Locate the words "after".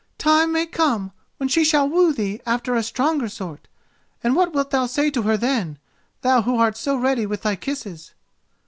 2.43-2.73